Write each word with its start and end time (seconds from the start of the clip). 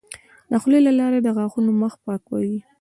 د 0.51 0.53
خولې 0.61 0.79
لاړې 0.99 1.19
د 1.23 1.27
غاښونو 1.37 1.71
مخ 1.81 1.93
پاکوي. 2.03 2.57